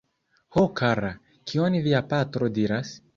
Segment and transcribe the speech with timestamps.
[0.55, 1.11] Ho kara,
[1.51, 2.95] kion via patro diras?